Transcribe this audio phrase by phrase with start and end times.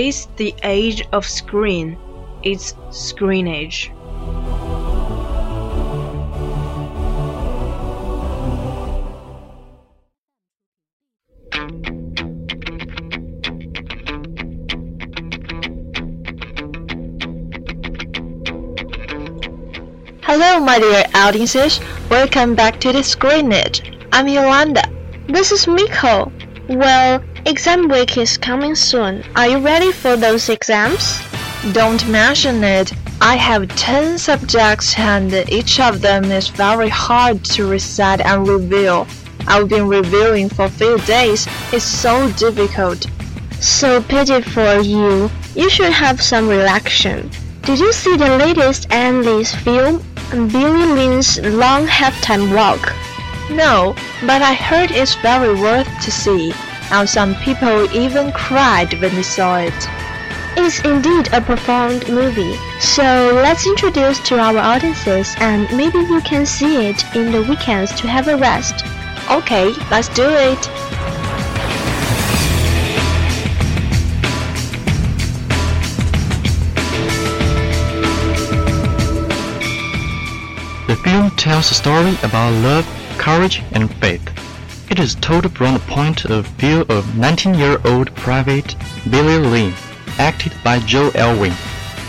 [0.00, 1.98] It's the age of screen.
[2.44, 3.90] It's screen age.
[20.22, 21.80] Hello, my dear audiences.
[22.08, 23.82] Welcome back to the Screenage.
[24.12, 24.84] I'm Yolanda.
[25.26, 26.30] This is Miko.
[26.68, 29.24] Well, exam week is coming soon.
[29.34, 31.18] Are you ready for those exams?
[31.72, 32.92] Don't mention it.
[33.22, 39.06] I have 10 subjects and each of them is very hard to recite and review.
[39.46, 41.46] I've been reviewing for a few days.
[41.72, 43.06] It's so difficult.
[43.60, 45.30] So pity for you.
[45.54, 47.30] You should have some relaxation.
[47.62, 52.92] Did you see the latest Ang Lee's film, Billy Lynn's Long Halftime Walk?
[53.50, 53.94] No,
[54.26, 56.52] but I heard it's very worth to see,
[56.90, 59.88] and some people even cried when they saw it.
[60.56, 66.44] It's indeed a profound movie, so let's introduce to our audiences and maybe you can
[66.44, 68.84] see it in the weekends to have a rest.
[69.30, 70.60] Okay, let's do it.
[80.88, 82.86] The film tells a story about love,
[83.18, 84.37] courage, and faith.
[84.90, 88.74] It is told from the point of view of 19-year-old Private
[89.10, 89.74] Billy Lynn,
[90.18, 91.52] acted by Joe Alwyn.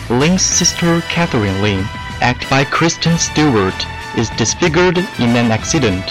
[0.09, 1.83] Lynn's sister Catherine Lynn,
[2.21, 3.75] acted by Kristen Stewart,
[4.17, 6.09] is disfigured in an accident.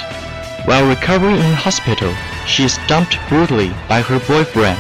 [0.66, 2.14] While recovering in hospital,
[2.46, 4.78] she is dumped brutally by her boyfriend.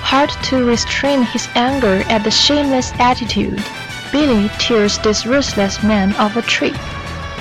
[0.00, 3.62] Hard to restrain his anger at the shameless attitude,
[4.10, 6.74] Billy tears this ruthless man of a tree.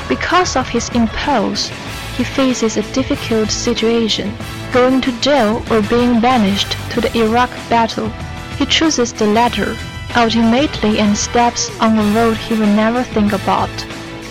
[0.09, 1.71] Because of his impulse,
[2.17, 4.33] he faces a difficult situation,
[4.73, 8.09] going to jail or being banished to the Iraq battle.
[8.57, 9.77] He chooses the latter,
[10.15, 13.69] ultimately and steps on a road he will never think about.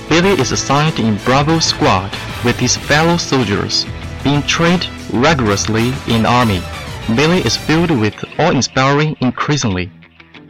[0.08, 2.10] Billy is assigned in Bravo Squad
[2.44, 3.86] with his fellow soldiers,
[4.24, 6.60] being trained rigorously in army.
[7.14, 9.90] Billy is filled with awe-inspiring increasingly.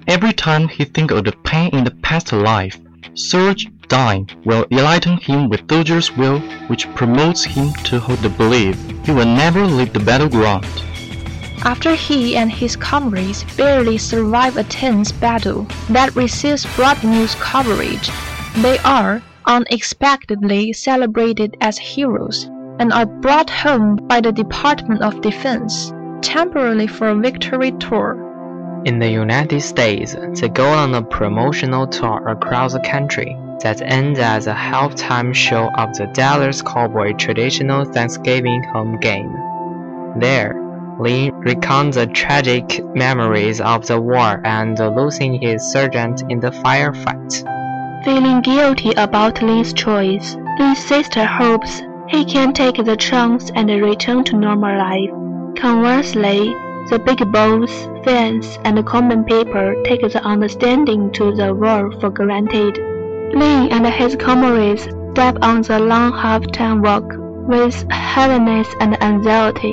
[0.09, 2.79] Every time he thinks of the pain in the past life,
[3.15, 8.77] Surge dying will enlighten him with soldier's will which promotes him to hold the belief
[9.05, 10.67] he will never leave the battleground.
[11.63, 18.11] After he and his comrades barely survive a tense battle that receives broad news coverage,
[18.57, 22.45] they are unexpectedly celebrated as heroes
[22.79, 28.23] and are brought home by the Department of Defense, temporarily for a victory tour.
[28.85, 34.19] In the United States, they go on a promotional tour across the country that ends
[34.19, 39.33] as a halftime show of the Dallas Cowboy traditional Thanksgiving home game.
[40.19, 40.55] There,
[40.99, 47.45] Lynn recounts the tragic memories of the war and losing his sergeant in the firefight.
[48.05, 54.25] Feeling guilty about Lee's choice, Lee's sister hopes he can take the chance and return
[54.25, 55.11] to normal life.
[55.57, 56.55] Conversely,
[56.89, 62.96] the big boss, fans, and common people take the understanding to the world for granted.
[63.35, 64.83] Lee and his comrades
[65.13, 67.05] step on the long half-time walk
[67.49, 69.73] with heaviness and anxiety.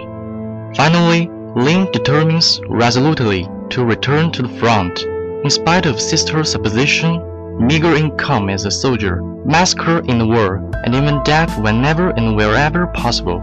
[0.76, 5.04] Finally, Lynn determines resolutely to return to the front.
[5.44, 7.22] In spite of sister's opposition,
[7.60, 12.88] meager income as a soldier, massacre in the war, and even death whenever and wherever
[12.88, 13.40] possible,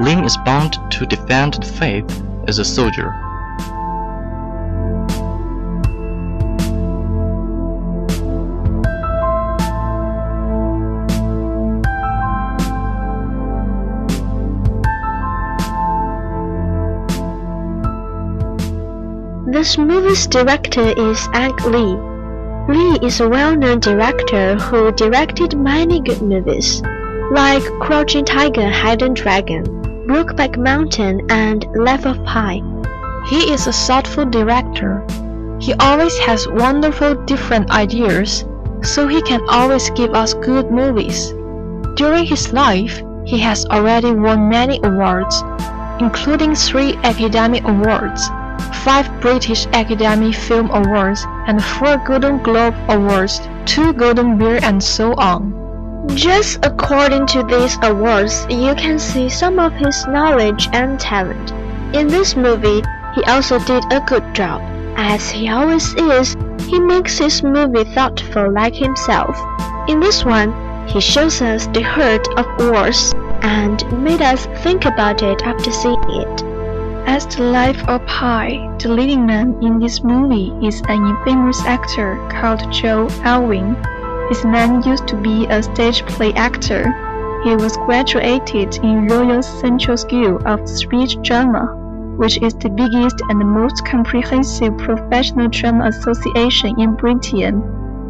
[0.00, 3.12] Lynn is bound to defend the faith as a soldier.
[19.54, 21.94] This movie's director is Ang Lee.
[22.74, 26.82] Lee is a well-known director who directed many good movies,
[27.30, 29.62] like Crouching Tiger, Hidden Dragon,
[30.08, 32.62] Brokeback Mountain, and Life of Pi.
[33.28, 35.06] He is a thoughtful director.
[35.60, 38.44] He always has wonderful different ideas,
[38.82, 41.32] so he can always give us good movies.
[41.94, 45.44] During his life, he has already won many awards,
[46.00, 48.28] including three Academy Awards,
[48.84, 55.14] five British Academy Film Awards, and four Golden Globe Awards, two Golden Bear, and so
[55.14, 55.52] on.
[56.14, 61.50] Just according to these awards, you can see some of his knowledge and talent.
[61.94, 62.82] In this movie,
[63.14, 64.60] he also did a good job.
[64.96, 66.36] As he always is,
[66.68, 69.36] he makes his movie thoughtful like himself.
[69.88, 70.52] In this one,
[70.86, 76.04] he shows us the hurt of wars and made us think about it after seeing
[76.08, 76.43] it.
[77.06, 82.16] As the life of Pi, the leading man in this movie is an infamous actor
[82.30, 83.76] called Joe Alwyn.
[84.30, 86.90] His man used to be a stage play actor.
[87.44, 91.66] He was graduated in Royal Central School of Speech Drama,
[92.16, 97.62] which is the biggest and most comprehensive professional drama association in Britain.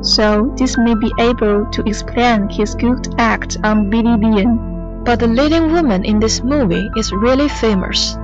[0.03, 5.03] So this may be able to explain his good act on Billy Bean.
[5.05, 8.17] But the leading woman in this movie is really famous.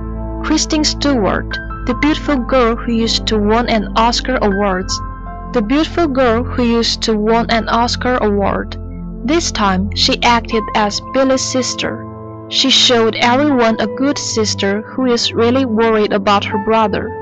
[0.43, 1.51] Kristen Stewart,
[1.85, 4.87] the beautiful girl who used to win an Oscar award.
[5.53, 8.75] The beautiful girl who used to win an Oscar award.
[9.23, 12.05] This time she acted as Billy's sister.
[12.49, 17.20] She showed everyone a good sister who is really worried about her brother.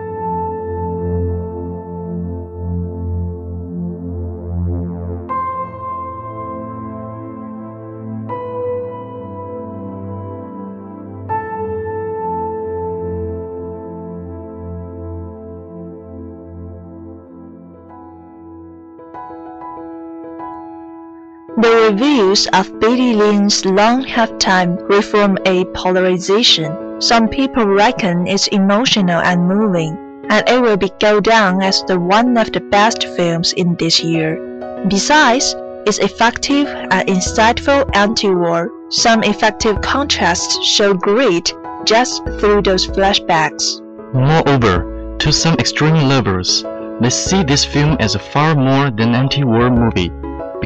[21.61, 27.01] The reviews of Billy Lynn's Long Half-Time reform a polarization.
[27.01, 31.99] Some people reckon it's emotional and moving, and it will be go down as the
[31.99, 34.39] one of the best films in this year.
[34.87, 35.53] Besides,
[35.85, 38.71] it's effective and insightful anti-war.
[38.87, 41.53] Some effective contrasts show great
[41.83, 43.81] just through those flashbacks.
[44.13, 46.63] Moreover, to some extreme lovers,
[47.01, 50.09] they see this film as a far more than anti-war movie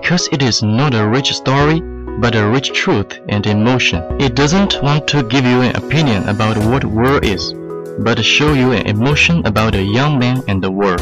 [0.03, 1.79] because it is not a rich story
[2.19, 4.03] but a rich truth and emotion.
[4.19, 7.53] It doesn't want to give you an opinion about what war is,
[7.99, 10.97] but show you an emotion about a young man and the war.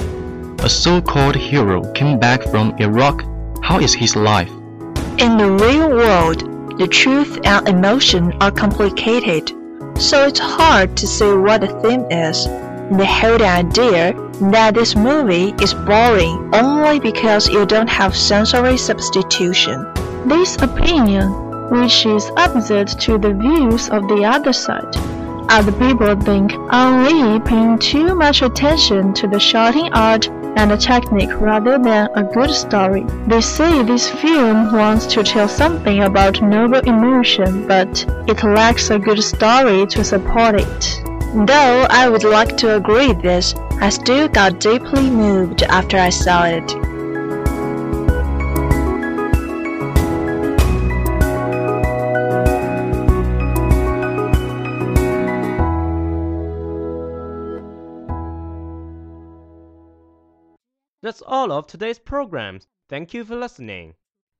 [0.59, 3.23] A so-called hero came back from Iraq.
[3.63, 4.51] How is his life?
[5.17, 9.49] In the real world, the truth and emotion are complicated,
[9.97, 12.45] so it's hard to say what the theme is.
[12.45, 13.07] The
[13.41, 14.13] idea
[14.49, 19.85] that this movie is boring only because you don't have sensory substitution.
[20.27, 21.29] This opinion,
[21.69, 24.95] which is opposite to the views of the other side,
[25.49, 31.39] other people think only paying too much attention to the shooting art and the technique
[31.39, 33.03] rather than a good story.
[33.27, 38.99] They say this film wants to tell something about noble emotion, but it lacks a
[38.99, 41.01] good story to support it.
[41.33, 46.43] Though I would like to agree this, I still got deeply moved after I saw
[46.45, 46.67] it.
[61.01, 62.67] That's all of today's programs.
[62.87, 63.95] Thank you for listening.